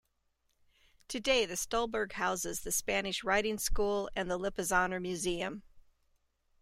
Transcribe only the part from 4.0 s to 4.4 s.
and the